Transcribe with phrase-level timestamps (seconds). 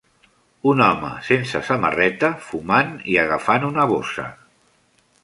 [0.69, 4.27] Un home sense samarreta fumant i agafant una bossa